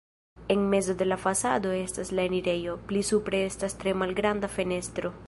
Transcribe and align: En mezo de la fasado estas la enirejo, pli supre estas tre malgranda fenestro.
En 0.47 0.67
mezo 0.67 0.95
de 0.95 1.05
la 1.05 1.15
fasado 1.25 1.71
estas 1.85 2.11
la 2.17 2.23
enirejo, 2.29 2.73
pli 2.87 3.05
supre 3.13 3.45
estas 3.51 3.79
tre 3.83 3.95
malgranda 4.03 4.55
fenestro. 4.59 5.19